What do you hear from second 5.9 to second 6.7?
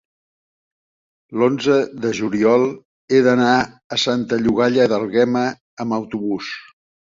autobús.